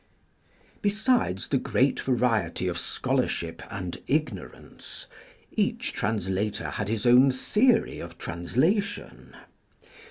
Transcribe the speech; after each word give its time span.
]3esides 0.83 1.47
the 1.49 1.59
great 1.59 1.99
variety 1.99 2.67
of 2.67 2.79
scholarship 2.79 3.61
and 3.69 4.01
ignorance, 4.07 5.05
each 5.51 5.93
translator 5.93 6.71
had 6.71 6.87
his 6.87 7.05
own 7.05 7.29
theory 7.31 7.99
of 7.99 8.17
translation. 8.17 9.35